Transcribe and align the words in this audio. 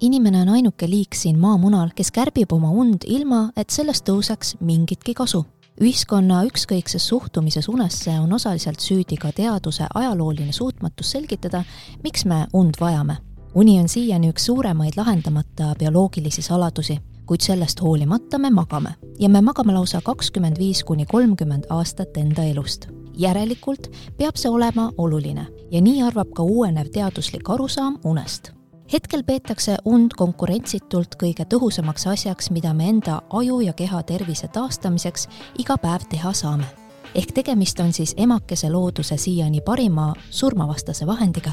inimene 0.00 0.42
on 0.42 0.48
ainuke 0.48 0.88
liik 0.90 1.14
siin 1.14 1.38
maamunal, 1.38 1.90
kes 1.96 2.10
kärbib 2.12 2.52
oma 2.52 2.70
und 2.70 3.04
ilma, 3.06 3.50
et 3.56 3.70
sellest 3.70 4.06
tõuseks 4.08 4.56
mingitki 4.60 5.14
kasu. 5.14 5.44
ühiskonna 5.80 6.38
ükskõikses 6.48 7.04
suhtumises 7.08 7.68
unesse 7.68 8.10
on 8.20 8.32
osaliselt 8.32 8.80
süüdi 8.80 9.16
ka 9.20 9.32
teaduse 9.32 9.86
ajalooline 9.94 10.52
suutmatus 10.52 11.10
selgitada, 11.10 11.64
miks 12.04 12.24
me 12.24 12.46
und 12.52 12.80
vajame. 12.80 13.16
uni 13.54 13.80
on 13.80 13.88
siiani 13.88 14.30
üks 14.30 14.44
suuremaid 14.44 14.96
lahendamata 14.96 15.74
bioloogilisi 15.78 16.42
saladusi, 16.42 16.98
kuid 17.26 17.40
sellest 17.40 17.80
hoolimata 17.80 18.38
me 18.38 18.50
magame 18.50 18.94
ja 19.18 19.28
me 19.28 19.40
magame 19.40 19.72
lausa 19.72 20.00
kakskümmend 20.00 20.58
viis 20.58 20.84
kuni 20.84 21.06
kolmkümmend 21.06 21.64
aastat 21.70 22.16
enda 22.16 22.44
elust. 22.44 22.88
järelikult 23.16 23.90
peab 24.16 24.36
see 24.36 24.50
olema 24.50 24.92
oluline 24.98 25.46
ja 25.70 25.80
nii 25.80 26.02
arvab 26.02 26.32
ka 26.34 26.42
uuenev 26.42 26.86
teaduslik 26.92 27.50
arusaam 27.50 27.98
unest 28.04 28.55
hetkel 28.92 29.22
peetakse 29.26 29.76
und 29.84 30.14
konkurentsitult 30.16 31.16
kõige 31.20 31.46
tõhusamaks 31.50 32.06
asjaks, 32.10 32.50
mida 32.50 32.74
me 32.74 32.88
enda 32.88 33.20
aju 33.30 33.60
ja 33.64 33.72
keha 33.72 34.02
tervise 34.06 34.48
taastamiseks 34.48 35.28
iga 35.58 35.78
päev 35.78 36.06
teha 36.10 36.32
saame. 36.32 36.66
ehk 37.14 37.32
tegemist 37.32 37.80
on 37.80 37.92
siis 37.92 38.14
emakese 38.16 38.70
looduse 38.70 39.16
siiani 39.16 39.60
parima 39.60 40.14
surmavastase 40.30 41.06
vahendiga. 41.06 41.52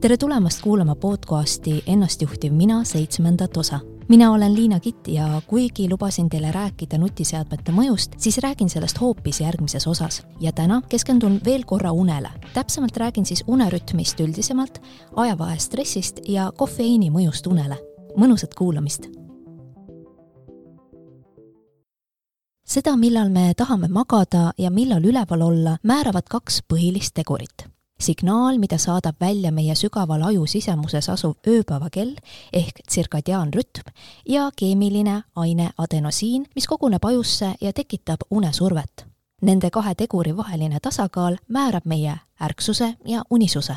tere 0.00 0.16
tulemast 0.16 0.62
kuulama 0.62 0.94
podcasti 0.94 1.82
Ennastjuhtiv 1.86 2.52
mina 2.52 2.84
seitsmendat 2.84 3.56
osa 3.56 3.80
mina 4.08 4.32
olen 4.32 4.54
Liina 4.54 4.80
Kitt 4.80 5.08
ja 5.08 5.42
kuigi 5.46 5.88
lubasin 5.90 6.28
teile 6.28 6.52
rääkida 6.52 6.98
nutiseadmete 6.98 7.72
mõjust, 7.72 8.16
siis 8.18 8.38
räägin 8.38 8.68
sellest 8.70 9.00
hoopis 9.00 9.40
järgmises 9.40 9.86
osas. 9.86 10.22
ja 10.40 10.52
täna 10.52 10.82
keskendun 10.88 11.40
veel 11.44 11.64
korra 11.64 11.92
unele. 11.92 12.30
täpsemalt 12.54 12.96
räägin 12.96 13.26
siis 13.26 13.44
unerütmist 13.46 14.20
üldisemalt, 14.20 14.82
ajavahestressist 15.16 16.20
ja 16.28 16.52
kofeiini 16.56 17.10
mõjust 17.10 17.46
unele. 17.46 17.76
mõnusat 18.16 18.54
kuulamist! 18.54 19.08
seda, 22.64 22.96
millal 22.96 23.28
me 23.28 23.52
tahame 23.56 23.88
magada 23.88 24.52
ja 24.58 24.70
millal 24.70 25.04
üleval 25.04 25.42
olla, 25.42 25.78
määravad 25.82 26.28
kaks 26.28 26.62
põhilist 26.72 27.14
tegurit 27.14 27.73
signaal, 28.00 28.58
mida 28.58 28.78
saadab 28.78 29.16
välja 29.20 29.52
meie 29.52 29.74
sügaval 29.74 30.22
aju 30.22 30.46
sisemuses 30.46 31.08
asuv 31.08 31.36
ööpäevakell 31.48 32.16
ehk 32.52 32.82
tsirkadiaanrütm 32.86 33.90
ja 34.28 34.50
keemiline 34.56 35.22
aine 35.36 35.70
adenosiin, 35.78 36.46
mis 36.54 36.66
koguneb 36.66 37.04
ajusse 37.04 37.54
ja 37.60 37.72
tekitab 37.72 38.26
unesurvet. 38.30 39.06
Nende 39.42 39.70
kahe 39.70 39.94
teguri 39.94 40.36
vaheline 40.36 40.80
tasakaal 40.80 41.36
määrab 41.48 41.84
meie 41.84 42.16
ärksuse 42.40 42.94
ja 43.04 43.22
unisuse. 43.30 43.76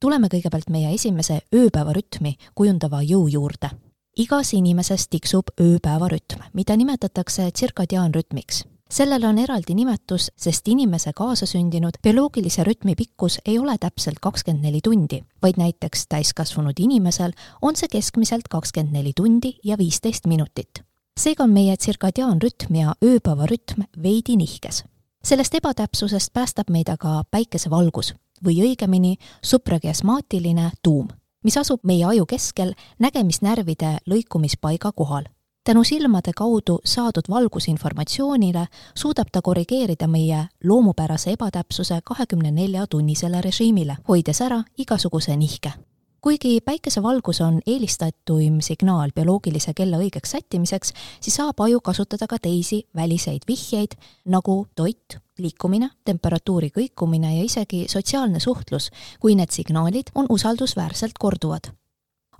tuleme 0.00 0.28
kõigepealt 0.28 0.70
meie 0.70 0.94
esimese 0.94 1.40
ööpäevarütmi 1.54 2.34
kujundava 2.54 3.02
jõu 3.02 3.28
juurde. 3.28 3.70
igas 4.16 4.52
inimeses 4.54 5.08
tiksub 5.08 5.44
ööpäevarütm, 5.60 6.40
mida 6.52 6.76
nimetatakse 6.76 7.50
tsirkadiaanrütmiks 7.50 8.64
sellel 8.94 9.24
on 9.26 9.38
eraldi 9.38 9.74
nimetus, 9.74 10.28
sest 10.38 10.68
inimese 10.70 11.12
kaasasündinud 11.16 11.98
bioloogilise 12.02 12.64
rütmi 12.64 12.94
pikkus 12.94 13.40
ei 13.46 13.58
ole 13.58 13.74
täpselt 13.80 14.20
kakskümmend 14.22 14.62
neli 14.68 14.80
tundi, 14.84 15.20
vaid 15.42 15.58
näiteks 15.58 16.06
täiskasvanud 16.08 16.78
inimesel 16.78 17.34
on 17.62 17.76
see 17.76 17.90
keskmiselt 17.90 18.48
kakskümmend 18.50 18.94
neli 18.94 19.12
tundi 19.16 19.56
ja 19.64 19.78
viisteist 19.78 20.26
minutit. 20.30 20.84
seega 21.20 21.44
on 21.44 21.50
meie 21.50 21.76
tsirkadiaanrütm 21.76 22.74
ja 22.74 22.94
ööpäevarütm 23.04 23.82
veidi 24.02 24.36
nihkes. 24.36 24.84
sellest 25.24 25.54
ebatäpsusest 25.54 26.32
päästab 26.32 26.70
meid 26.70 26.88
aga 26.88 27.24
päikesevalgus 27.30 28.14
või 28.44 28.60
õigemini 28.62 29.16
suprakiasmaatiline 29.42 30.70
tuum, 30.82 31.08
mis 31.44 31.56
asub 31.56 31.80
meie 31.82 32.04
aju 32.04 32.26
keskel 32.26 32.74
nägemisnärvide 32.98 33.98
lõikumispaiga 34.06 34.92
kohal 34.94 35.33
tänu 35.64 35.84
silmade 35.84 36.32
kaudu 36.36 36.78
saadud 36.84 37.24
valgusinformatsioonile 37.30 38.66
suudab 38.94 39.28
ta 39.32 39.42
korrigeerida 39.42 40.06
meie 40.06 40.46
loomupärase 40.64 41.30
ebatäpsuse 41.30 42.00
kahekümne 42.04 42.50
nelja 42.50 42.86
tunnisele 42.86 43.40
režiimile, 43.40 43.96
hoides 44.08 44.40
ära 44.40 44.62
igasuguse 44.78 45.36
nihke. 45.36 45.72
kuigi 46.20 46.60
päikesevalgus 46.60 47.40
on 47.40 47.60
eelistatuim 47.66 48.60
signaal 48.60 49.10
bioloogilise 49.14 49.74
kella 49.74 49.96
õigeks 49.96 50.30
sättimiseks, 50.30 50.92
siis 51.20 51.36
saab 51.36 51.60
aju 51.60 51.80
kasutada 51.80 52.26
ka 52.26 52.38
teisi 52.38 52.86
väliseid 52.96 53.44
vihjeid, 53.48 53.96
nagu 54.24 54.66
toit, 54.74 55.18
liikumine, 55.38 55.90
temperatuuri 56.04 56.70
kõikumine 56.78 57.36
ja 57.36 57.44
isegi 57.44 57.84
sotsiaalne 57.88 58.40
suhtlus, 58.40 58.90
kui 59.20 59.34
need 59.34 59.50
signaalid 59.50 60.12
on 60.14 60.26
usaldusväärselt 60.28 61.18
korduvad 61.18 61.72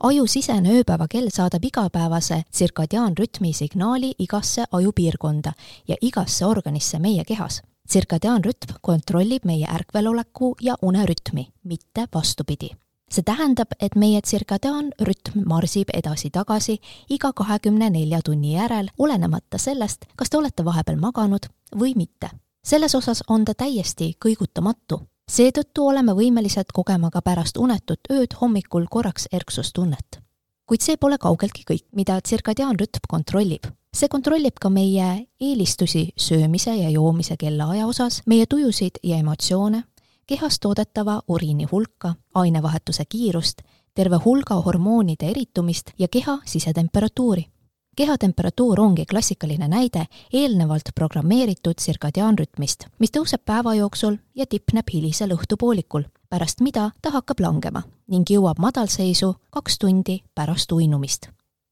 ajusisene 0.04 0.72
ööpäevakell 0.78 1.30
saadab 1.32 1.64
igapäevase 1.64 2.42
tsirkadiaanrütmi 2.50 3.52
signaali 3.52 4.12
igasse 4.18 4.64
ajupiirkonda 4.72 5.52
ja 5.88 5.96
igasse 6.00 6.46
organisse 6.46 6.98
meie 6.98 7.24
kehas. 7.24 7.62
tsirkadiaanrütm 7.88 8.74
kontrollib 8.80 9.44
meie 9.44 9.66
ärkveloleku 9.66 10.56
ja 10.60 10.74
unerütmi, 10.82 11.46
mitte 11.64 12.06
vastupidi. 12.14 12.70
see 13.10 13.22
tähendab, 13.22 13.68
et 13.80 13.96
meie 13.96 14.20
tsirkadiaanrütm 14.20 15.40
marsib 15.46 15.88
edasi-tagasi 15.94 16.78
iga 17.10 17.32
kahekümne 17.32 17.90
nelja 17.90 18.20
tunni 18.24 18.54
järel, 18.54 18.88
olenemata 18.98 19.58
sellest, 19.58 20.04
kas 20.16 20.30
te 20.30 20.36
olete 20.36 20.64
vahepeal 20.64 21.00
maganud 21.00 21.46
või 21.80 21.96
mitte. 21.96 22.30
selles 22.64 22.94
osas 22.94 23.22
on 23.28 23.44
ta 23.44 23.54
täiesti 23.54 24.16
kõigutamatu 24.24 25.00
seetõttu 25.30 25.86
oleme 25.88 26.12
võimelised 26.12 26.72
kogema 26.74 27.10
ka 27.10 27.22
pärast 27.24 27.56
unetut 27.56 28.10
ööd 28.12 28.36
hommikul 28.40 28.86
korraks 28.90 29.28
erksustunnet. 29.32 30.20
kuid 30.66 30.80
see 30.80 30.96
pole 30.96 31.18
kaugeltki 31.18 31.64
kõik, 31.68 31.84
mida 31.92 32.20
tsirkadiaanrütm 32.20 33.08
kontrollib. 33.08 33.64
see 33.94 34.08
kontrollib 34.08 34.58
ka 34.60 34.68
meie 34.68 35.26
eelistusi 35.40 36.12
söömise 36.16 36.76
ja 36.76 36.90
joomise 36.90 37.36
kellaaja 37.36 37.86
osas, 37.86 38.22
meie 38.26 38.46
tujusid 38.46 38.98
ja 39.02 39.16
emotsioone, 39.16 39.84
kehas 40.26 40.60
toodetava 40.60 41.22
uriini 41.28 41.64
hulka, 41.64 42.14
ainevahetuse 42.34 43.04
kiirust, 43.04 43.62
terve 43.94 44.16
hulga 44.24 44.54
hormoonide 44.54 45.30
eritumist 45.30 45.90
ja 45.98 46.08
keha 46.08 46.38
sisetemperatuuri 46.44 47.53
kehatemperatuur 47.96 48.80
ongi 48.80 49.06
klassikaline 49.06 49.68
näide 49.68 50.06
eelnevalt 50.32 50.90
programmeeritud 50.94 51.78
tsirkadiaanrütmist, 51.78 52.86
mis 52.98 53.12
tõuseb 53.14 53.44
päeva 53.44 53.74
jooksul 53.74 54.16
ja 54.34 54.46
tipneb 54.46 54.90
hilisel 54.92 55.34
õhtupoolikul, 55.36 56.04
pärast 56.28 56.60
mida 56.60 56.90
ta 57.02 57.10
hakkab 57.14 57.40
langema 57.40 57.82
ning 58.08 58.30
jõuab 58.30 58.58
madalseisu 58.58 59.34
kaks 59.50 59.78
tundi 59.78 60.20
pärast 60.34 60.72
uinumist. 60.72 61.28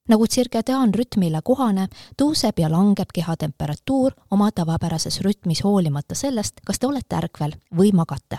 nagu 0.09 0.27
tsirkadiaanrütmile 0.27 1.41
kohane, 1.45 1.89
tõuseb 2.19 2.59
ja 2.59 2.71
langeb 2.71 3.13
kehatemperatuur 3.15 4.13
oma 4.31 4.51
tavapärases 4.51 5.21
rütmis 5.21 5.65
hoolimata 5.65 6.15
sellest, 6.15 6.61
kas 6.67 6.79
te 6.79 6.87
olete 6.87 7.17
ärkvel 7.17 7.55
või 7.77 7.93
magate 7.93 8.39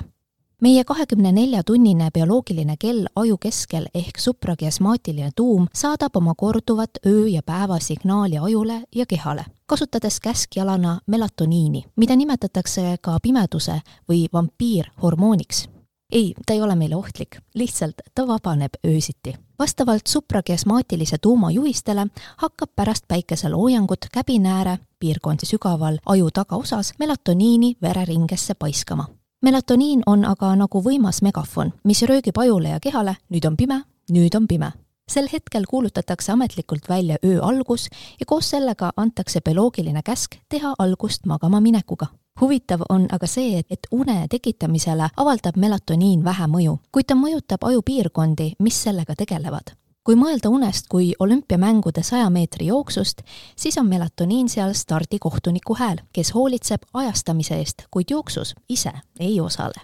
meie 0.62 0.84
kahekümne 0.84 1.32
nelja 1.32 1.64
tunnine 1.64 2.10
bioloogiline 2.14 2.76
kell 2.80 3.06
aju 3.16 3.38
keskel 3.38 3.86
ehk 3.94 4.20
suprakiasmaatiline 4.20 5.32
tuum 5.36 5.68
saadab 5.74 6.16
oma 6.16 6.34
korduvat 6.38 6.90
öö- 7.06 7.28
ja 7.28 7.44
päevasignaali 7.44 8.38
ajule 8.38 8.84
ja 8.96 9.06
kehale, 9.06 9.46
kasutades 9.66 10.20
käskjalana 10.20 11.00
melatoniini, 11.08 11.84
mida 11.96 12.16
nimetatakse 12.16 12.98
ka 13.02 13.18
pimeduse 13.24 13.82
või 14.10 14.28
vampiirhormooniks. 14.34 15.70
ei, 16.12 16.34
ta 16.46 16.54
ei 16.54 16.62
ole 16.62 16.76
meile 16.76 16.96
ohtlik, 16.96 17.38
lihtsalt 17.54 17.96
ta 18.16 18.28
vabaneb 18.28 18.74
öösiti. 18.88 19.36
vastavalt 19.60 20.08
suprakiasmaatilise 20.08 21.18
tuuma 21.18 21.52
juhistele 21.52 22.08
hakkab 22.38 22.70
pärast 22.76 23.08
päikeseloojangut 23.08 24.06
käbinääre, 24.14 24.78
piirkondi 25.00 25.46
sügaval 25.46 25.98
aju 26.06 26.32
tagaosas, 26.32 26.94
melatoniini 27.00 27.76
vereringesse 27.82 28.54
paiskama 28.54 29.08
melatoniin 29.44 30.04
on 30.06 30.26
aga 30.26 30.56
nagu 30.56 30.82
võimas 30.82 31.22
megafon, 31.22 31.74
mis 31.84 32.02
röögib 32.08 32.38
ajule 32.40 32.70
ja 32.70 32.80
kehale, 32.80 33.18
nüüd 33.30 33.46
on 33.46 33.58
pime, 33.58 33.84
nüüd 34.12 34.36
on 34.36 34.48
pime. 34.48 34.72
sel 35.08 35.28
hetkel 35.34 35.66
kuulutatakse 35.70 36.32
ametlikult 36.32 36.90
välja 36.90 37.18
öö 37.26 37.42
algus 37.42 37.90
ja 38.20 38.26
koos 38.26 38.50
sellega 38.50 38.92
antakse 38.98 39.42
bioloogiline 39.42 40.02
käsk 40.02 40.36
teha 40.50 40.74
algust 40.80 41.26
magama 41.26 41.60
minekuga. 41.60 42.08
huvitav 42.42 42.82
on 42.90 43.08
aga 43.12 43.28
see, 43.28 43.64
et, 43.70 43.88
une 43.92 44.28
tekitamisele 44.30 45.10
avaldab 45.18 45.58
melatoniin 45.58 46.24
vähe 46.24 46.48
mõju, 46.48 46.78
kuid 46.92 47.06
ta 47.06 47.16
mõjutab 47.16 47.68
ajupiirkondi, 47.68 48.54
mis 48.60 48.84
sellega 48.84 49.16
tegelevad 49.16 49.83
kui 50.04 50.18
mõelda 50.20 50.52
unest 50.52 50.90
kui 50.92 51.14
olümpiamängude 51.20 52.04
saja 52.04 52.30
meetri 52.30 52.68
jooksust, 52.68 53.22
siis 53.56 53.78
on 53.78 53.88
melatoniin 53.88 54.50
seal 54.50 54.74
stardikohtuniku 54.76 55.76
hääl, 55.80 56.04
kes 56.14 56.34
hoolitseb 56.36 56.84
ajastamise 56.94 57.56
eest, 57.56 57.88
kuid 57.92 58.12
jooksus 58.12 58.56
ise 58.70 58.92
ei 59.20 59.40
osale. 59.42 59.82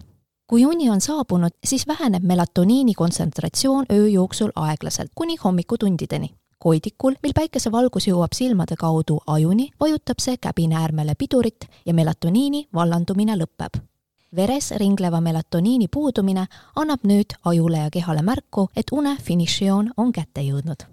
kui 0.50 0.66
uni 0.66 0.90
on 0.90 1.02
saabunud, 1.02 1.52
siis 1.64 1.88
väheneb 1.88 2.24
melatoniini 2.24 2.94
kontsentratsioon 2.94 3.86
öö 3.92 4.08
jooksul 4.08 4.52
aeglaselt 4.56 5.12
kuni 5.16 5.36
hommikutundideni. 5.44 6.36
koidikul, 6.60 7.14
mil 7.24 7.32
päikesevalgus 7.36 8.08
jõuab 8.08 8.34
silmade 8.34 8.76
kaudu 8.76 9.20
ajuni, 9.28 9.70
vajutab 9.80 10.20
see 10.20 10.38
käbinäärmele 10.38 11.16
pidurit 11.16 11.66
ja 11.86 11.94
melatoniini 11.94 12.68
vallandumine 12.74 13.36
lõpeb 13.36 13.90
veres 14.36 14.72
ringleva 14.72 15.22
melatoniini 15.22 15.88
puudumine 15.88 16.46
annab 16.76 17.04
nüüd 17.04 17.36
ajule 17.46 17.78
ja 17.78 17.90
kehale 17.90 18.22
märku, 18.22 18.70
et 18.76 18.92
une 18.92 19.18
finišijoon 19.18 19.92
on 19.98 20.12
kätte 20.12 20.42
jõudnud. 20.42 20.86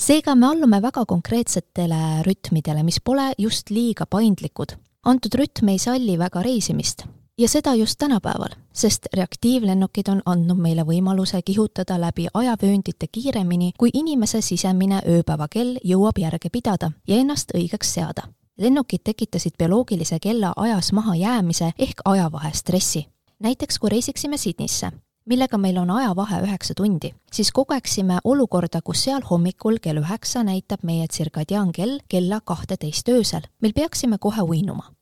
seega 0.00 0.34
me 0.34 0.46
allume 0.46 0.82
väga 0.82 1.04
konkreetsetele 1.06 2.22
rütmidele, 2.26 2.82
mis 2.82 3.00
pole 3.00 3.32
just 3.38 3.70
liiga 3.70 4.06
paindlikud. 4.06 4.76
antud 5.04 5.34
rütm 5.34 5.68
ei 5.68 5.78
salli 5.78 6.18
väga 6.18 6.42
reisimist 6.42 7.04
ja 7.38 7.48
seda 7.48 7.74
just 7.74 7.98
tänapäeval, 7.98 8.54
sest 8.72 9.06
reaktiivlennukid 9.12 10.08
on 10.08 10.22
andnud 10.26 10.58
meile 10.58 10.82
võimaluse 10.82 11.42
kihutada 11.42 12.00
läbi 12.00 12.26
ajavööndite 12.34 13.06
kiiremini, 13.06 13.72
kui 13.78 13.90
inimese 13.94 14.40
sisemine 14.40 15.02
ööpäevakell 15.08 15.78
jõuab 15.84 16.18
järge 16.18 16.50
pidada 16.50 16.92
ja 17.08 17.16
ennast 17.16 17.54
õigeks 17.54 17.94
seada. 17.94 18.28
Lennukid 18.58 19.00
tekitasid 19.04 19.52
bioloogilise 19.58 20.18
kella 20.20 20.52
ajas 20.56 20.92
mahajäämise 20.92 21.72
ehk 21.78 22.00
ajavahestressi. 22.04 23.06
näiteks 23.38 23.78
kui 23.78 23.90
reisiksime 23.90 24.36
Sydneysse, 24.36 24.90
millega 25.24 25.58
meil 25.58 25.76
on 25.76 25.90
ajavahe 25.90 26.40
üheksa 26.40 26.74
tundi, 26.74 27.14
siis 27.32 27.52
kogeksime 27.52 28.18
olukorda, 28.24 28.80
kus 28.84 29.04
seal 29.04 29.22
hommikul 29.30 29.76
kell 29.82 29.98
üheksa 29.98 30.42
näitab 30.44 30.82
meie 30.82 31.06
tsirkadiaankell 31.06 31.98
kella 32.08 32.40
kahteteist 32.40 33.08
öösel. 33.08 33.42
meil 33.60 33.72
peaksime 33.72 34.18
kohe 34.18 34.42
uinuma. 34.42 34.92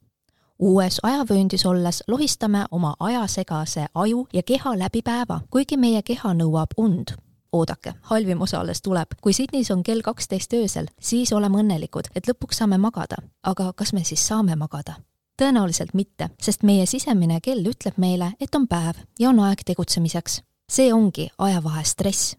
uues 0.59 1.01
ajavööndis 1.03 1.67
olles 1.67 2.03
lohistame 2.09 2.65
oma 2.71 2.95
ajasegase 3.01 3.87
aju 3.95 4.29
ja 4.33 4.43
keha 4.43 4.79
läbi 4.79 5.03
päeva, 5.03 5.41
kuigi 5.51 5.77
meie 5.77 6.03
keha 6.03 6.35
nõuab 6.35 6.71
und 6.77 7.17
oodake, 7.53 7.95
halvim 8.03 8.43
osa 8.43 8.61
alles 8.61 8.83
tuleb. 8.83 9.09
kui 9.21 9.33
Sydneys 9.33 9.71
on 9.71 9.83
kell 9.83 10.01
kaksteist 10.01 10.53
öösel, 10.53 10.87
siis 11.01 11.33
oleme 11.33 11.59
õnnelikud, 11.59 12.11
et 12.15 12.29
lõpuks 12.29 12.57
saame 12.63 12.79
magada. 12.79 13.17
aga 13.43 13.73
kas 13.73 13.93
me 13.93 14.05
siis 14.05 14.27
saame 14.29 14.57
magada? 14.57 14.95
tõenäoliselt 15.43 15.95
mitte, 15.95 16.31
sest 16.43 16.63
meie 16.63 16.87
sisemine 16.87 17.41
kell 17.41 17.65
ütleb 17.65 17.97
meile, 17.97 18.33
et 18.41 18.55
on 18.55 18.67
päev 18.69 18.95
ja 19.19 19.29
on 19.29 19.41
aeg 19.41 19.65
tegutsemiseks. 19.67 20.43
see 20.71 20.93
ongi 20.93 21.29
ajavahe 21.39 21.85
stress. 21.85 22.37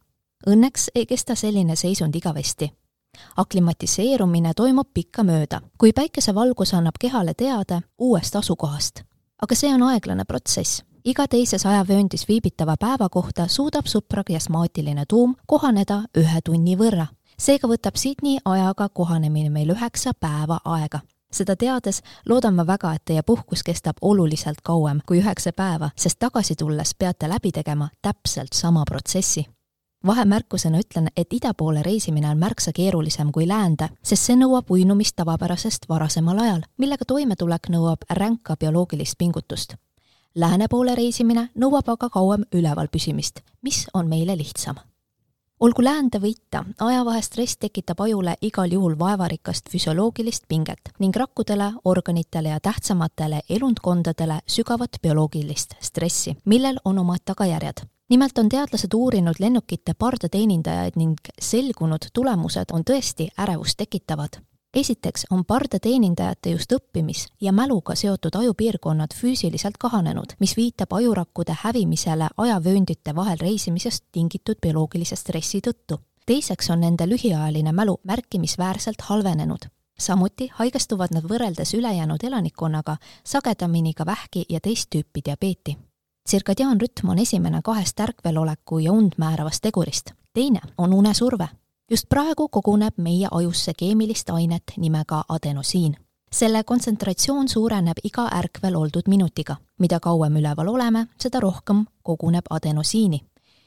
Õnneks 0.48 0.90
ei 0.96 1.06
kesta 1.06 1.36
selline 1.36 1.76
seisund 1.76 2.16
igavesti. 2.16 2.72
aklimatiseerumine 3.38 4.54
toimub 4.54 4.88
pikkamööda, 4.94 5.62
kui 5.78 5.94
päikesevalgus 5.94 6.74
annab 6.74 6.96
kehale 7.00 7.34
teada 7.34 7.82
uuest 7.98 8.36
asukohast. 8.36 9.04
aga 9.42 9.56
see 9.56 9.74
on 9.74 9.84
aeglane 9.84 10.26
protsess 10.26 10.84
iga 11.06 11.28
teises 11.28 11.66
ajavööndis 11.66 12.28
viibitava 12.28 12.76
päeva 12.78 13.10
kohta 13.10 13.48
suudab 13.48 13.86
suprakiasmaatiline 13.86 15.06
tuum 15.08 15.36
kohaneda 15.48 16.04
ühe 16.18 16.42
tunni 16.46 16.76
võrra. 16.76 17.08
seega 17.38 17.68
võtab 17.68 17.96
Sydney 17.96 18.38
ajaga 18.46 18.90
kohanemine 18.90 19.50
meil 19.50 19.70
üheksa 19.70 20.14
päeva 20.14 20.60
aega 20.66 21.00
seda 21.32 21.56
teades 21.56 22.02
loodan 22.30 22.56
ma 22.56 22.68
väga, 22.68 22.94
et 22.94 23.06
teie 23.06 23.24
puhkus 23.24 23.64
kestab 23.64 23.98
oluliselt 24.02 24.62
kauem 24.64 25.00
kui 25.06 25.22
üheksa 25.22 25.54
päeva, 25.56 25.90
sest 25.96 26.20
tagasi 26.20 26.56
tulles 26.56 26.96
peate 26.96 27.30
läbi 27.30 27.52
tegema 27.52 27.90
täpselt 28.02 28.54
sama 28.54 28.84
protsessi. 28.86 29.46
vahemärkusena 30.08 30.80
ütlen, 30.80 31.08
et 31.18 31.34
ida 31.34 31.54
poole 31.54 31.84
reisimine 31.84 32.30
on 32.30 32.38
märksa 32.38 32.72
keerulisem 32.74 33.32
kui 33.32 33.48
läände, 33.48 33.90
sest 34.04 34.24
see 34.24 34.36
nõuab 34.36 34.72
uinumist 34.72 35.16
tavapärasest 35.16 35.86
varasemal 35.90 36.40
ajal, 36.40 36.62
millega 36.78 37.06
toimetulek 37.06 37.70
nõuab 37.70 38.10
ränka 38.10 38.56
bioloogilist 38.58 39.18
pingutust. 39.18 39.76
Lääne 40.36 40.70
poole 40.72 40.94
reisimine 40.96 41.50
nõuab 41.60 41.90
aga 41.92 42.08
kauem 42.08 42.46
üleval 42.56 42.88
püsimist, 42.88 43.42
mis 43.68 43.82
on 43.94 44.08
meile 44.08 44.32
lihtsam? 44.40 44.78
Olgu 45.60 45.84
läände 45.84 46.22
võita, 46.24 46.62
ajavahestress 46.80 47.58
tekitab 47.60 48.00
ajule 48.00 48.38
igal 48.42 48.72
juhul 48.72 48.96
vaevarikast 49.00 49.68
füsioloogilist 49.70 50.48
pinget 50.48 50.94
ning 51.04 51.16
rakkudele, 51.20 51.74
organitele 51.84 52.50
ja 52.54 52.60
tähtsamatele 52.64 53.42
elundkondadele 53.50 54.40
sügavat 54.48 55.02
bioloogilist 55.04 55.76
stressi, 55.84 56.38
millel 56.46 56.80
on 56.86 57.00
omad 57.04 57.26
tagajärjed. 57.26 57.84
Nimelt 58.10 58.38
on 58.38 58.50
teadlased 58.50 58.96
uurinud 58.96 59.36
lennukite 59.40 59.94
pardateenindajaid 60.00 60.96
ning 60.96 61.20
selgunud 61.42 62.08
tulemused 62.14 62.72
on 62.72 62.88
tõesti 62.88 63.28
ärevust 63.36 63.78
tekitavad 63.84 64.40
esiteks 64.74 65.26
on 65.30 65.46
pardateenindajate 65.46 66.50
just 66.50 66.72
õppimis- 66.72 67.28
ja 67.42 67.52
mäluga 67.52 67.96
seotud 67.96 68.36
ajupiirkonnad 68.36 69.14
füüsiliselt 69.16 69.78
kahanenud, 69.80 70.26
mis 70.40 70.58
viitab 70.58 70.94
ajurakkude 70.94 71.56
hävimisele 71.64 72.30
ajavööndite 72.38 73.16
vahel 73.16 73.38
reisimisest 73.42 74.04
tingitud 74.12 74.56
bioloogilise 74.62 75.16
stressi 75.16 75.62
tõttu. 75.68 76.00
teiseks 76.26 76.70
on 76.70 76.80
nende 76.80 77.06
lühiajaline 77.10 77.72
mälu 77.72 78.00
märkimisväärselt 78.04 79.02
halvenenud. 79.02 79.66
samuti 80.00 80.50
haigestuvad 80.54 81.10
nad 81.12 81.24
võrreldes 81.24 81.74
ülejäänud 81.74 82.24
elanikkonnaga 82.24 82.98
sagedamini 83.24 83.94
ka 83.94 84.06
vähki 84.06 84.46
ja 84.50 84.60
teist 84.60 84.90
tüüpi 84.96 85.22
diabeeti. 85.26 85.78
tsirkadiaanrütm 86.24 87.10
on 87.10 87.20
esimene 87.20 87.62
kahest 87.64 88.00
ärkveloleku 88.00 88.80
ja 88.80 88.92
und 88.92 89.12
määravast 89.18 89.62
tegurist. 89.62 90.12
teine 90.34 90.60
on 90.78 90.94
unesurve 90.94 91.48
just 91.92 92.10
praegu 92.10 92.48
koguneb 92.50 92.94
meie 92.98 93.28
ajusse 93.32 93.74
keemilist 93.78 94.30
ainet 94.30 94.64
nimega 94.78 95.24
adenosiin. 95.30 95.96
selle 96.32 96.64
kontsentratsioon 96.64 97.50
suureneb 97.50 97.98
iga 98.04 98.28
ärkvel 98.36 98.76
oldud 98.76 99.08
minutiga. 99.08 99.56
mida 99.80 100.00
kauem 100.00 100.36
üleval 100.36 100.68
oleme, 100.68 101.08
seda 101.20 101.40
rohkem 101.40 101.86
koguneb 102.04 102.46
adenosiini. 102.50 103.22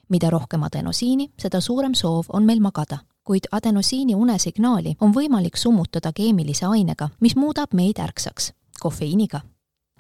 mida 0.09 0.31
rohkem 0.31 0.63
adenosiini, 0.63 1.33
seda 1.39 1.61
suurem 1.61 1.95
soov 1.95 2.25
on 2.33 2.45
meil 2.45 2.61
magada 2.61 2.99
kuid 3.25 3.45
adenosiini 3.53 4.15
unesignaali 4.15 4.97
on 5.01 5.13
võimalik 5.15 5.57
summutada 5.57 6.13
keemilise 6.13 6.67
ainega, 6.67 7.09
mis 7.21 7.37
muudab 7.37 7.73
meid 7.73 7.99
ärksaks, 7.99 8.53
kofeiiniga. 8.81 9.41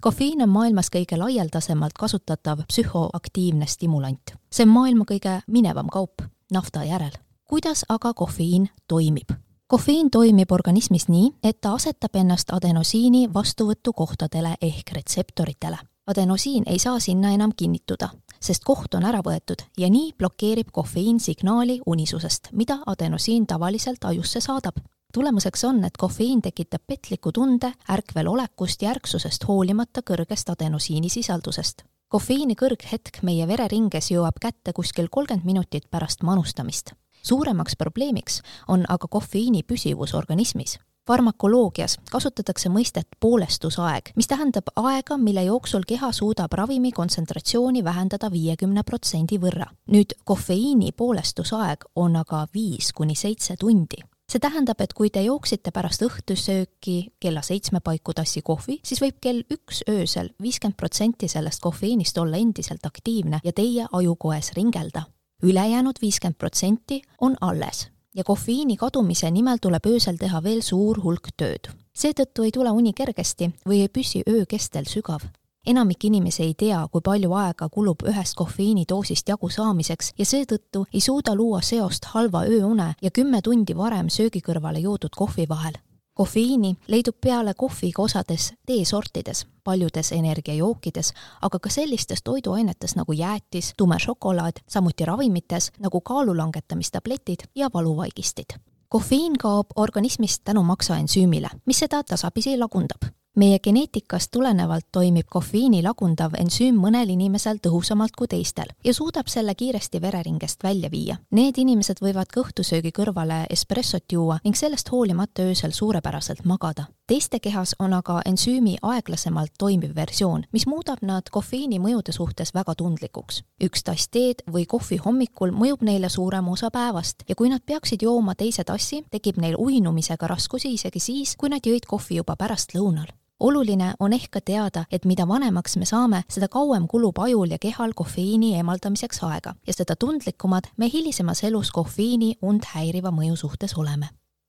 kofeiin 0.01 0.43
on 0.43 0.49
maailmas 0.49 0.91
kõige 0.97 1.19
laialdasemalt 1.19 1.93
kasutatav 1.99 2.59
psühhoaktiivne 2.69 3.67
stimulant. 3.67 4.35
see 4.53 4.63
on 4.65 4.73
maailma 4.73 5.05
kõige 5.05 5.41
minevam 5.47 5.89
kaup, 5.89 6.23
nafta 6.53 6.85
järel 6.85 7.24
kuidas 7.49 7.85
aga 7.89 8.15
kofeiin 8.15 8.69
toimib? 8.89 9.31
kofeiin 9.67 10.11
toimib 10.11 10.53
organismis 10.53 11.09
nii, 11.09 11.31
et 11.43 11.61
ta 11.61 11.73
asetab 11.75 12.17
ennast 12.17 12.53
adenosiini 12.53 13.29
vastuvõtukohtadele 13.35 14.55
ehk 14.63 14.93
retseptoritele. 14.93 15.79
adenosiin 16.07 16.63
ei 16.67 16.79
saa 16.79 17.01
sinna 17.01 17.31
enam 17.31 17.53
kinnituda, 17.57 18.09
sest 18.41 18.65
koht 18.65 18.95
on 18.95 19.05
ära 19.05 19.21
võetud 19.21 19.65
ja 19.79 19.91
nii 19.91 20.13
blokeerib 20.19 20.69
kofeiin 20.73 21.21
signaali 21.21 21.81
unisusest, 21.87 22.49
mida 22.53 22.79
adenosiin 22.87 23.47
tavaliselt 23.47 24.05
ajusse 24.05 24.41
saadab 24.41 24.77
tulemuseks 25.15 25.65
on, 25.65 25.85
et 25.85 25.97
kofeiin 25.97 26.43
tekitab 26.43 26.83
petliku 26.87 27.33
tunde 27.33 27.73
ärkvel 27.91 28.27
olekust 28.27 28.83
ja 28.83 28.91
ärksusest 28.91 29.49
hoolimata 29.49 30.01
kõrgest 30.11 30.51
adenosiini 30.51 31.09
sisaldusest. 31.09 31.83
kofeiini 32.09 32.55
kõrghetk 32.55 33.23
meie 33.23 33.47
vereringes 33.49 34.11
jõuab 34.11 34.41
kätte 34.41 34.73
kuskil 34.73 35.09
kolmkümmend 35.11 35.45
minutit 35.45 35.91
pärast 35.91 36.23
manustamist 36.23 36.95
suuremaks 37.25 37.77
probleemiks 37.77 38.43
on 38.69 38.85
aga 38.89 39.09
kofeiini 39.09 39.63
püsivus 39.63 40.15
organismis 40.15 40.79
farmakoloogias 41.07 41.99
kasutatakse 42.11 42.71
mõistet 42.73 43.09
poolestusaeg, 43.21 44.13
mis 44.17 44.29
tähendab 44.29 44.71
aega, 44.81 45.19
mille 45.21 45.45
jooksul 45.45 45.85
keha 45.89 46.11
suudab 46.13 46.53
ravimi 46.53 46.93
kontsentratsiooni 46.93 47.85
vähendada 47.85 48.31
viiekümne 48.33 48.83
protsendi 48.83 49.39
võrra. 49.39 49.69
nüüd 49.91 50.17
kofeiini 50.25 50.93
poolestusaeg 50.93 51.85
on 51.97 52.17
aga 52.17 52.47
viis 52.55 52.93
kuni 52.93 53.15
seitse 53.15 53.57
tundi. 53.61 53.97
see 54.29 54.41
tähendab, 54.41 54.81
et 54.81 54.93
kui 54.93 55.11
te 55.11 55.23
jooksite 55.23 55.71
pärast 55.71 56.03
õhtusööki 56.03 57.13
kella 57.21 57.43
seitsme 57.43 57.81
paiku 57.81 58.13
tassi 58.15 58.43
kohvi, 58.43 58.81
siis 58.83 59.01
võib 59.01 59.21
kell 59.21 59.43
üks 59.51 59.83
öösel 59.89 60.31
viiskümmend 60.43 60.77
protsenti 60.77 61.29
sellest 61.29 61.61
kofeiinist 61.61 62.19
olla 62.19 62.37
endiselt 62.37 62.87
aktiivne 62.87 63.41
ja 63.45 63.53
teie 63.53 63.87
ajukoes 63.93 64.53
ringelda 64.57 65.05
ülejäänud 65.45 66.01
viiskümmend 66.03 66.39
protsenti 66.39 67.03
on 67.21 67.37
alles 67.41 67.89
ja 68.15 68.25
kofeiini 68.25 68.77
kadumise 68.77 69.31
nimel 69.31 69.59
tuleb 69.63 69.87
öösel 69.87 70.17
teha 70.17 70.43
veel 70.43 70.63
suur 70.63 71.01
hulk 71.03 71.33
tööd. 71.37 71.71
seetõttu 71.95 72.45
ei 72.45 72.53
tule 72.53 72.71
uni 72.71 72.93
kergesti 72.93 73.51
või 73.69 73.81
ei 73.85 73.89
püsi 73.89 74.23
öö 74.29 74.47
kestel 74.49 74.85
sügav. 74.85 75.21
enamik 75.67 76.05
inimesi 76.05 76.43
ei 76.43 76.55
tea, 76.55 76.89
kui 76.93 77.01
palju 77.01 77.33
aega 77.33 77.69
kulub 77.69 78.03
ühest 78.03 78.35
kofeiinidoosist 78.35 79.29
jagu 79.29 79.51
saamiseks 79.51 80.13
ja 80.19 80.25
seetõttu 80.25 80.87
ei 80.93 81.01
suuda 81.01 81.35
luua 81.35 81.61
seost 81.61 82.05
halva 82.05 82.45
ööune 82.45 82.95
ja 83.03 83.11
kümme 83.11 83.43
tundi 83.43 83.77
varem 83.77 84.09
söögi 84.09 84.41
kõrvale 84.41 84.79
joodud 84.79 85.15
kohvi 85.17 85.49
vahel 85.49 85.75
kofeiini 86.15 86.77
leidub 86.89 87.17
peale 87.21 87.55
kohviga 87.55 88.03
osades 88.03 88.55
teesortides, 88.67 89.47
paljudes 89.65 90.13
energiajookides, 90.13 91.13
aga 91.43 91.59
ka 91.59 91.71
sellistes 91.71 92.23
toiduainetes 92.23 92.97
nagu 92.97 93.13
jäätis, 93.13 93.73
tume 93.77 93.99
šokolaad, 93.99 94.63
samuti 94.69 95.05
ravimites 95.05 95.73
nagu 95.79 96.01
kaalu 96.01 96.37
langetamistabletid 96.37 97.49
ja 97.55 97.71
valuvaigistid. 97.75 98.59
kofeiin 98.89 99.39
kaob 99.39 99.67
organismist 99.77 100.43
tänu 100.45 100.63
maksaensüümile, 100.63 101.49
mis 101.67 101.79
seda 101.79 102.03
tasapisi 102.03 102.59
lagundab 102.59 103.11
meie 103.35 103.59
geneetikast 103.59 104.31
tulenevalt 104.31 104.87
toimib 104.93 105.27
kofeiini 105.31 105.81
lagundav 105.83 106.37
ensüüm 106.39 106.77
mõnel 106.79 107.11
inimesel 107.11 107.59
tõhusamalt 107.63 108.15
kui 108.19 108.29
teistel 108.31 108.71
ja 108.85 108.95
suudab 108.95 109.27
selle 109.29 109.55
kiiresti 109.59 110.01
vereringest 110.03 110.63
välja 110.63 110.91
viia. 110.91 111.17
Need 111.35 111.59
inimesed 111.59 111.99
võivad 112.03 112.31
ka 112.31 112.45
õhtusöögi 112.45 112.93
kõrvale 112.95 113.45
espressot 113.51 114.07
juua 114.13 114.39
ning 114.45 114.59
sellest 114.59 114.91
hoolimata 114.93 115.49
öösel 115.49 115.75
suurepäraselt 115.75 116.45
magada. 116.45 116.87
teiste 117.07 117.41
kehas 117.41 117.75
on 117.79 117.93
aga 117.93 118.21
ensüümi 118.27 118.77
aeglasemalt 118.83 119.53
toimiv 119.59 119.95
versioon, 119.97 120.45
mis 120.53 120.67
muudab 120.67 121.03
nad 121.03 121.29
kofeiini 121.31 121.79
mõjude 121.79 122.13
suhtes 122.13 122.55
väga 122.55 122.75
tundlikuks. 122.75 123.43
üks 123.65 123.83
tass 123.83 124.09
teed 124.09 124.43
või 124.47 124.67
kohvi 124.67 124.97
hommikul 124.97 125.51
mõjub 125.51 125.83
neile 125.83 126.09
suurema 126.09 126.53
osa 126.53 126.71
päevast 126.71 127.25
ja 127.29 127.35
kui 127.35 127.49
nad 127.49 127.61
peaksid 127.67 128.03
jooma 128.03 128.35
teise 128.35 128.65
tassi, 128.65 129.05
tekib 129.11 129.37
neil 129.37 129.57
uinumisega 129.59 130.27
raskusi 130.27 130.73
isegi 130.73 131.01
siis, 131.01 131.37
kui 131.37 131.49
nad 131.49 131.67
jõid 131.67 131.87
kohvi 131.87 132.17
juba 132.17 132.37
pärastlõunal 132.37 133.11
oluline 133.41 133.95
on 134.01 134.13
ehk 134.13 134.31
ka 134.31 134.41
teada, 134.41 134.85
et 134.91 135.05
mida 135.05 135.27
vanemaks 135.29 135.77
me 135.77 135.87
saame, 135.87 136.23
seda 136.29 136.49
kauem 136.49 136.89
kulub 136.89 137.19
ajul 137.19 137.51
ja 137.51 137.59
kehal 137.59 137.93
kofeiini 137.97 138.55
eemaldamiseks 138.57 139.23
aega. 139.23 139.55
Ja 139.67 139.73
seda 139.73 139.97
tundlikumad 139.97 140.71
me 140.77 140.91
hilisemas 140.93 141.45
elus 141.45 141.71
kofeiini 141.71 142.35
und 142.43 142.65
häiriva 142.75 143.11
mõju 143.11 143.37
suhtes 143.37 143.77
oleme. 143.79 144.09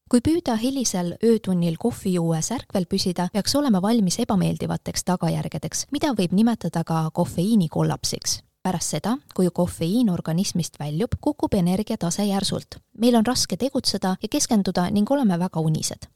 Kui 0.09 0.21
püüda 0.21 0.53
hilisel 0.61 1.15
öötunnil 1.25 1.79
kohvijuues 1.81 2.51
ärkvel 2.53 2.85
püsida, 2.85 3.29
peaks 3.33 3.55
olema 3.55 3.81
valmis 3.81 4.19
ebameeldivateks 4.21 5.03
tagajärgedeks, 5.03 5.87
mida 5.91 6.11
võib 6.13 6.35
nimetada 6.37 6.83
ka 6.83 7.09
kofeiini 7.13 7.69
kollapsiks 7.69 8.41
pärast 8.65 8.95
seda, 8.95 9.11
kui 9.37 9.49
kofeiin 9.53 10.09
organismist 10.09 10.79
väljub, 10.81 11.19
kukub 11.21 11.53
energiatase 11.53 12.25
järsult. 12.25 12.79
meil 12.97 13.15
on 13.15 13.25
raske 13.25 13.57
tegutseda 13.57 14.15
ja 14.21 14.27
keskenduda 14.27 14.89
ning 14.89 15.11
oleme 15.11 15.37
väga 15.39 15.59
unised 15.59 16.09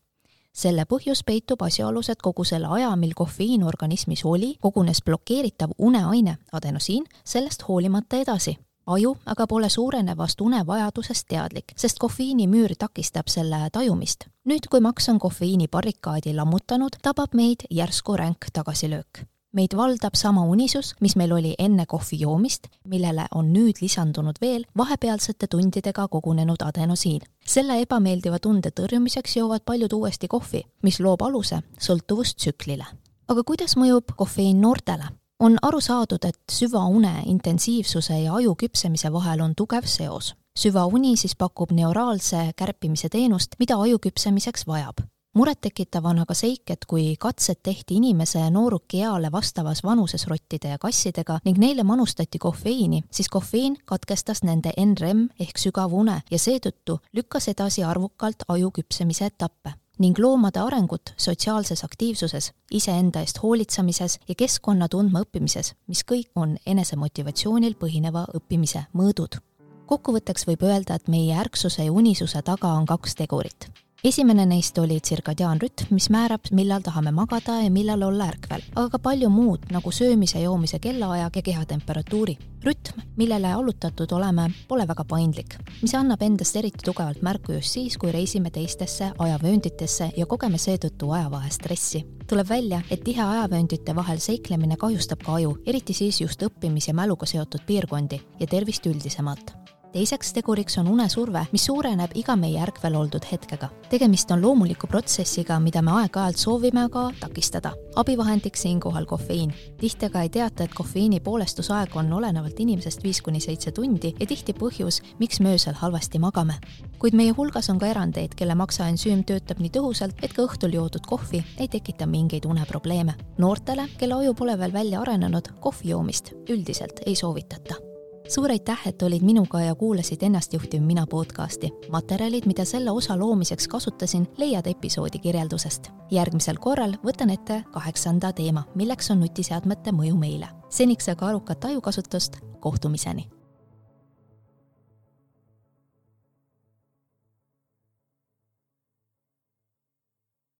selle 0.53 0.85
põhjus 0.85 1.23
peitub 1.25 1.61
asjaolus, 1.61 2.09
et 2.09 2.21
kogu 2.21 2.43
selle 2.43 2.67
aja, 2.67 2.95
mil 2.95 3.13
kofeiin 3.15 3.63
organismis 3.63 4.25
oli, 4.25 4.55
kogunes 4.61 5.01
blokeeritav 5.05 5.75
uneaine, 5.77 6.37
adenosiin, 6.51 7.05
sellest 7.25 7.67
hoolimata 7.67 8.17
edasi. 8.17 8.57
aju 8.89 9.17
aga 9.25 9.45
pole 9.47 9.69
suurenevast 9.69 10.41
unevajadusest 10.41 11.27
teadlik, 11.27 11.73
sest 11.77 11.99
kofeiinimüür 11.99 12.75
takistab 12.79 13.27
selle 13.27 13.69
tajumist. 13.71 14.25
nüüd, 14.45 14.67
kui 14.69 14.79
maks 14.79 15.09
on 15.09 15.19
kofeiini 15.19 15.67
barrikaadi 15.67 16.33
lammutanud, 16.33 16.97
tabab 17.01 17.33
meid 17.33 17.67
järsku 17.69 18.17
ränk 18.17 18.49
tagasilöök 18.53 19.27
meid 19.53 19.73
valdab 19.77 20.15
sama 20.15 20.43
unisus, 20.45 20.93
mis 21.01 21.15
meil 21.15 21.31
oli 21.33 21.55
enne 21.59 21.85
kohvi 21.89 22.19
joomist, 22.21 22.67
millele 22.87 23.25
on 23.35 23.51
nüüd 23.53 23.81
lisandunud 23.81 24.37
veel 24.41 24.65
vahepealsete 24.77 25.47
tundidega 25.47 26.07
kogunenud 26.07 26.61
adenosiin. 26.65 27.21
selle 27.45 27.81
ebameeldiva 27.81 28.39
tunde 28.39 28.69
tõrjumiseks 28.69 29.37
joovad 29.37 29.65
paljud 29.65 29.93
uuesti 29.93 30.27
kohvi, 30.27 30.63
mis 30.83 30.99
loob 30.99 31.21
aluse 31.21 31.61
sõltuvustsüklile. 31.79 32.85
aga 33.27 33.43
kuidas 33.43 33.77
mõjub 33.77 34.15
kofeiin 34.15 34.61
noortele? 34.61 35.09
on 35.39 35.57
aru 35.61 35.81
saadud, 35.81 36.25
et 36.25 36.39
süvaune 36.51 37.23
intensiivsuse 37.25 38.19
ja 38.19 38.33
aju 38.33 38.55
küpsemise 38.55 39.11
vahel 39.11 39.41
on 39.41 39.55
tugev 39.55 39.85
seos. 39.85 40.35
süvauni 40.59 41.17
siis 41.17 41.35
pakub 41.35 41.71
neuraalse 41.71 42.51
kärpimise 42.55 43.09
teenust, 43.09 43.55
mida 43.59 43.75
aju 43.75 43.99
küpsemiseks 43.99 44.67
vajab 44.67 44.99
murettekitav 45.33 46.05
on 46.05 46.19
aga 46.23 46.33
seik, 46.33 46.69
et 46.73 46.85
kui 46.89 47.15
katsed 47.19 47.61
tehti 47.63 47.97
inimese 47.99 48.41
noorukieale 48.49 49.31
vastavas 49.31 49.83
vanuses 49.83 50.27
rottide 50.27 50.73
ja 50.73 50.77
kassidega 50.77 51.39
ning 51.45 51.57
neile 51.57 51.83
manustati 51.83 52.39
kofeiini, 52.39 53.03
siis 53.11 53.29
kofeiin 53.29 53.77
katkestas 53.85 54.43
nende 54.43 54.73
NREM 54.77 55.27
ehk 55.39 55.57
sügavune 55.57 56.21
ja 56.31 56.39
seetõttu 56.39 56.99
lükkas 57.13 57.47
edasi 57.53 57.83
arvukalt 57.83 58.47
aju 58.47 58.71
küpsemise 58.79 59.29
etappe 59.29 59.75
ning 59.99 60.19
loomade 60.19 60.61
arengut 60.63 61.11
sotsiaalses 61.19 61.83
aktiivsuses, 61.83 62.53
iseenda 62.71 63.19
eest 63.19 63.41
hoolitsemises 63.43 64.19
ja 64.27 64.35
keskkonna 64.35 64.87
tundma 64.87 65.25
õppimises, 65.25 65.73
mis 65.87 66.05
kõik 66.07 66.31
on 66.39 66.55
enesemotivatsioonil 66.65 67.75
põhineva 67.75 68.25
õppimise 68.33 68.85
mõõdud. 68.93 69.41
kokkuvõtteks 69.85 70.47
võib 70.47 70.63
öelda, 70.63 70.95
et 70.95 71.07
meie 71.07 71.35
ärksuse 71.35 71.83
ja 71.83 71.91
unisuse 71.91 72.41
taga 72.41 72.73
on 72.79 72.85
kaks 72.85 73.15
tegurit 73.15 73.69
esimene 74.03 74.45
neist 74.45 74.77
oli 74.77 74.99
tsirkadiaanrütm, 74.99 75.91
mis 75.91 76.07
määrab, 76.09 76.47
millal 76.55 76.81
tahame 76.83 77.11
magada 77.11 77.57
ja 77.63 77.71
millal 77.71 78.01
olla 78.07 78.29
ärkvel, 78.31 78.63
aga 78.75 78.89
ka 78.93 78.99
palju 79.03 79.29
muud, 79.29 79.65
nagu 79.73 79.91
söömise, 79.91 80.39
joomise 80.39 80.79
kellaaja 80.79 81.29
ja 81.35 81.41
kehatemperatuuri. 81.41 82.37
rütm, 82.63 83.01
millele 83.15 83.51
allutatud 83.53 84.11
oleme, 84.11 84.49
pole 84.67 84.87
väga 84.87 85.03
paindlik, 85.03 85.55
mis 85.81 85.95
annab 85.95 86.21
endast 86.21 86.55
eriti 86.55 86.83
tugevalt 86.85 87.21
märku 87.21 87.53
just 87.53 87.71
siis, 87.71 87.97
kui 87.97 88.11
reisime 88.11 88.51
teistesse 88.51 89.11
ajavöönditesse 89.17 90.11
ja 90.17 90.25
kogeme 90.25 90.57
seetõttu 90.57 91.11
ajavahestressi. 91.11 92.05
tuleb 92.27 92.49
välja, 92.49 92.81
et 92.91 93.03
tihe 93.03 93.23
ajavööndite 93.23 93.95
vahel 93.95 94.19
seiklemine 94.19 94.77
kahjustab 94.77 95.23
ka 95.25 95.33
aju, 95.33 95.57
eriti 95.65 95.93
siis 95.93 96.21
just 96.21 96.41
õppimis- 96.41 96.87
ja 96.87 96.93
mäluga 96.93 97.25
seotud 97.25 97.61
piirkondi 97.65 98.21
ja 98.39 98.47
tervist 98.47 98.85
üldisemalt 98.85 99.78
teiseks 99.93 100.33
teguriks 100.33 100.77
on 100.77 100.87
unesurve, 100.87 101.45
mis 101.51 101.65
suureneb 101.65 102.13
iga 102.17 102.35
meie 102.39 102.61
ärkvel 102.61 102.95
oldud 102.95 103.25
hetkega. 103.31 103.69
tegemist 103.89 104.31
on 104.31 104.41
loomuliku 104.41 104.87
protsessiga, 104.87 105.59
mida 105.59 105.81
me 105.81 105.91
aeg-ajalt 105.91 106.37
soovime 106.37 106.83
aga 106.83 107.09
takistada. 107.19 107.71
abivahendiks 107.95 108.61
siinkohal 108.61 109.05
kofeiin. 109.05 109.53
tihti 109.77 110.05
aga 110.05 110.21
ei 110.21 110.29
teata, 110.29 110.63
et 110.63 110.73
kofeiini 110.73 111.19
poolestusaeg 111.19 111.95
on 111.95 112.13
olenevalt 112.13 112.59
inimesest 112.59 113.03
viis 113.03 113.21
kuni 113.21 113.39
seitse 113.39 113.71
tundi 113.71 114.13
ja 114.19 114.25
tihti 114.25 114.53
põhjus, 114.53 115.01
miks 115.19 115.39
me 115.39 115.53
öösel 115.53 115.73
halvasti 115.73 116.19
magame. 116.19 116.53
kuid 116.99 117.13
meie 117.13 117.31
hulgas 117.31 117.69
on 117.69 117.79
ka 117.79 117.87
erandeid, 117.87 118.35
kelle 118.35 118.55
maksaensüüm 118.55 119.23
töötab 119.23 119.59
nii 119.59 119.69
tõhusalt, 119.69 120.23
et 120.23 120.33
ka 120.33 120.41
õhtul 120.41 120.73
joodud 120.73 121.05
kohvi 121.07 121.43
ei 121.57 121.67
tekita 121.67 122.05
mingeid 122.05 122.45
uneprobleeme. 122.45 123.13
noortele, 123.37 123.89
kelle 123.97 124.13
aju 124.13 124.33
pole 124.33 124.57
veel 124.57 124.73
välja 124.73 125.01
arenenud, 125.01 125.47
kohvi 125.59 125.89
joomist 125.89 126.33
üldiselt 126.49 126.99
ei 127.05 127.15
soovitata 127.15 127.88
suur 128.29 128.51
aitäh, 128.51 128.79
et 128.85 129.01
olid 129.01 129.21
minuga 129.21 129.61
ja 129.61 129.75
kuulasid 129.75 130.21
Ennastjuhtiv 130.21 130.81
mina 130.81 131.07
podcasti. 131.07 131.71
materjalid, 131.91 132.45
mida 132.45 132.65
selle 132.65 132.91
osa 132.91 133.19
loomiseks 133.19 133.67
kasutasin, 133.67 134.27
leiad 134.37 134.67
episoodi 134.67 135.19
kirjeldusest. 135.19 135.89
järgmisel 136.11 136.57
korral 136.59 136.93
võtan 137.05 137.33
ette 137.33 137.63
kaheksanda 137.71 138.33
teema, 138.33 138.63
milleks 138.75 139.11
on 139.11 139.19
nutiseadmete 139.19 139.91
mõju 139.91 140.17
meile. 140.17 140.47
seniks 140.69 141.09
aga 141.09 141.27
arukat 141.27 141.65
ajukasutust, 141.65 142.37
kohtumiseni 142.59 143.38